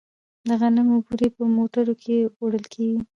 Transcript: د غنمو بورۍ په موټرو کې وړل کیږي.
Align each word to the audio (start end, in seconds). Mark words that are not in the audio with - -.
د 0.47 0.49
غنمو 0.59 0.97
بورۍ 1.05 1.29
په 1.37 1.43
موټرو 1.55 1.93
کې 2.03 2.15
وړل 2.41 2.65
کیږي. 2.73 2.99